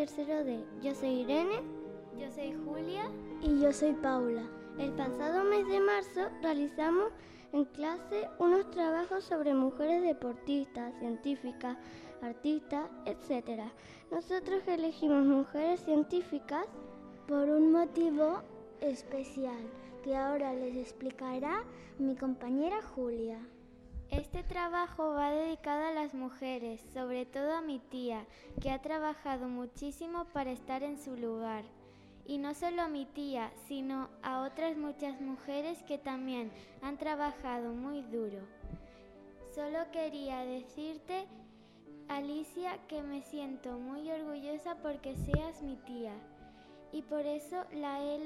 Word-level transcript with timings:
tercero 0.00 0.44
D. 0.44 0.64
Yo 0.82 0.94
soy 0.94 1.20
Irene. 1.20 1.60
Yo 2.18 2.30
soy 2.30 2.54
Julia. 2.64 3.10
Y 3.42 3.60
yo 3.60 3.70
soy 3.72 3.92
Paula. 3.92 4.42
El 4.78 4.92
pasado 4.92 5.44
mes 5.44 5.68
de 5.68 5.78
marzo 5.78 6.30
realizamos 6.40 7.12
en 7.52 7.66
clase 7.66 8.28
unos 8.38 8.70
trabajos 8.70 9.24
sobre 9.24 9.52
mujeres 9.52 10.02
deportistas, 10.02 10.94
científicas, 11.00 11.76
artistas, 12.22 12.88
etc. 13.04 13.62
Nosotros 14.10 14.66
elegimos 14.66 15.24
mujeres 15.24 15.80
científicas 15.80 16.64
por 17.28 17.48
un 17.50 17.72
motivo 17.72 18.42
especial 18.80 19.60
que 20.02 20.16
ahora 20.16 20.54
les 20.54 20.76
explicará 20.76 21.64
mi 21.98 22.16
compañera 22.16 22.80
Julia. 22.94 23.38
Este 24.10 24.42
trabajo 24.42 25.12
va 25.12 25.30
dedicado 25.30 25.86
a 25.86 25.92
las 25.92 26.14
mujeres, 26.14 26.80
sobre 26.92 27.26
todo 27.26 27.54
a 27.54 27.60
mi 27.60 27.78
tía, 27.78 28.26
que 28.60 28.72
ha 28.72 28.82
trabajado 28.82 29.46
muchísimo 29.46 30.24
para 30.32 30.50
estar 30.50 30.82
en 30.82 30.98
su 30.98 31.16
lugar. 31.16 31.62
Y 32.26 32.38
no 32.38 32.54
solo 32.54 32.82
a 32.82 32.88
mi 32.88 33.06
tía, 33.06 33.52
sino 33.68 34.08
a 34.24 34.40
otras 34.42 34.76
muchas 34.76 35.20
mujeres 35.20 35.80
que 35.84 35.96
también 35.96 36.50
han 36.82 36.98
trabajado 36.98 37.72
muy 37.72 38.02
duro. 38.02 38.40
Solo 39.54 39.78
quería 39.92 40.40
decirte, 40.44 41.28
Alicia, 42.08 42.78
que 42.88 43.02
me 43.02 43.22
siento 43.22 43.78
muy 43.78 44.10
orgullosa 44.10 44.74
porque 44.82 45.14
seas 45.14 45.62
mi 45.62 45.76
tía. 45.76 46.14
Y 46.90 47.02
por 47.02 47.24
eso 47.26 47.64
la 47.74 48.02
he, 48.02 48.18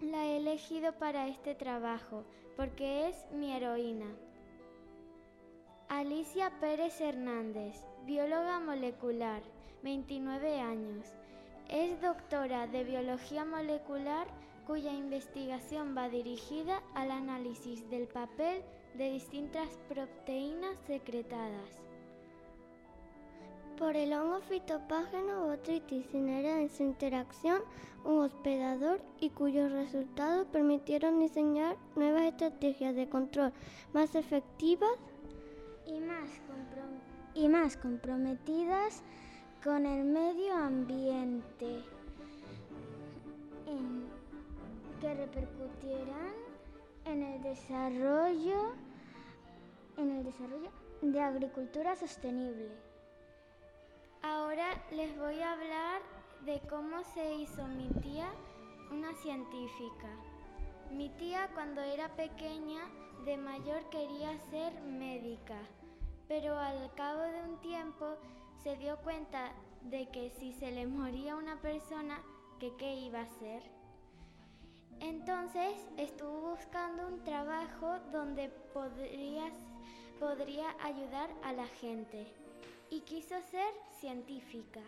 la 0.00 0.24
he 0.24 0.38
elegido 0.38 0.94
para 0.94 1.28
este 1.28 1.54
trabajo, 1.54 2.24
porque 2.56 3.08
es 3.08 3.16
mi 3.32 3.52
heroína. 3.52 4.06
Alicia 5.88 6.50
Pérez 6.60 7.00
Hernández, 7.00 7.76
bióloga 8.06 8.58
molecular, 8.58 9.42
29 9.82 10.58
años. 10.58 11.06
Es 11.68 12.00
doctora 12.00 12.66
de 12.66 12.84
biología 12.84 13.44
molecular 13.44 14.26
cuya 14.66 14.92
investigación 14.92 15.94
va 15.96 16.08
dirigida 16.08 16.82
al 16.94 17.10
análisis 17.10 17.88
del 17.90 18.08
papel 18.08 18.62
de 18.94 19.12
distintas 19.12 19.68
proteínas 19.88 20.76
secretadas. 20.86 21.80
Por 23.76 23.96
el 23.96 24.12
hongo 24.14 24.40
fitopágeno 24.40 25.46
botrytis 25.46 26.06
cinerea 26.06 26.60
en 26.60 26.70
su 26.70 26.82
interacción, 26.82 27.60
un 28.04 28.20
hospedador 28.20 29.02
y 29.20 29.30
cuyos 29.30 29.70
resultados 29.70 30.46
permitieron 30.46 31.20
diseñar 31.20 31.76
nuevas 31.94 32.22
estrategias 32.22 32.94
de 32.94 33.08
control 33.08 33.52
más 33.92 34.14
efectivas 34.14 34.90
y 35.86 36.00
más, 36.00 36.28
y 37.34 37.48
más 37.48 37.76
comprometidas 37.76 39.02
con 39.62 39.86
el 39.86 40.04
medio 40.04 40.54
ambiente 40.54 41.82
que 45.00 45.14
repercutirán 45.14 46.32
en 47.04 47.22
el 47.22 47.42
desarrollo 47.42 48.72
en 49.96 50.10
el 50.10 50.24
desarrollo 50.24 50.70
de 51.02 51.20
agricultura 51.20 51.94
sostenible. 51.94 52.70
Ahora 54.22 54.82
les 54.90 55.16
voy 55.18 55.38
a 55.40 55.52
hablar 55.52 56.00
de 56.46 56.60
cómo 56.68 57.04
se 57.12 57.34
hizo 57.34 57.66
mi 57.68 57.88
tía 58.00 58.28
una 58.90 59.12
científica. 59.14 60.08
Mi 60.90 61.10
tía 61.10 61.48
cuando 61.54 61.82
era 61.82 62.08
pequeña 62.16 62.80
de 63.24 63.36
mayor 63.36 63.88
quería 63.90 64.38
ser 64.50 64.80
médica, 64.82 65.58
pero 66.28 66.58
al 66.58 66.92
cabo 66.94 67.22
de 67.22 67.42
un 67.42 67.60
tiempo 67.60 68.16
se 68.62 68.76
dio 68.76 68.96
cuenta 68.98 69.52
de 69.82 70.08
que 70.08 70.30
si 70.30 70.52
se 70.52 70.70
le 70.70 70.86
moría 70.86 71.36
una 71.36 71.60
persona, 71.60 72.20
que 72.58 72.74
qué 72.76 72.94
iba 72.96 73.20
a 73.20 73.24
hacer. 73.24 73.62
Entonces 75.00 75.74
estuvo 75.98 76.52
buscando 76.52 77.08
un 77.08 77.22
trabajo 77.24 77.98
donde 78.12 78.48
podría, 78.72 79.50
podría 80.18 80.74
ayudar 80.82 81.30
a 81.42 81.52
la 81.52 81.66
gente 81.66 82.26
y 82.90 83.00
quiso 83.00 83.34
ser 83.50 83.72
científica. 84.00 84.80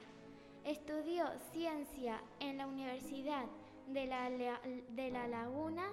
Estudió 0.64 1.26
ciencia 1.52 2.20
en 2.40 2.58
la 2.58 2.66
Universidad 2.66 3.44
de 3.88 4.06
la, 4.06 4.30
de 4.30 5.10
la 5.10 5.28
Laguna 5.28 5.84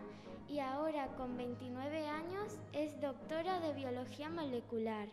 y 0.47 0.59
ahora 0.59 1.07
con 1.15 1.37
29 1.37 2.07
años 2.07 2.59
es 2.73 2.99
doctora 3.01 3.59
de 3.59 3.73
biología 3.73 4.29
molecular. 4.29 5.07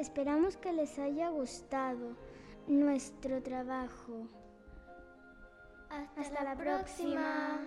Esperamos 0.00 0.56
que, 0.56 0.72
les 0.72 0.98
haya 0.98 1.28
gustado 1.28 2.16
nuestro 2.66 3.42
trabajo. 3.42 4.26
Hasta, 6.16 6.42
la, 6.42 6.56
próxima. 6.56 7.60